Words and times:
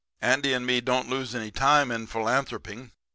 "Andy 0.21 0.51
and 0.53 0.65
me 0.65 0.81
didn't 0.81 1.11
lose 1.11 1.35
any 1.35 1.51
time 1.51 1.91
in 1.91 2.07
philanthropping. 2.07 2.91